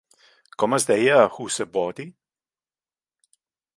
[0.61, 2.07] Com es deia a Whose Body?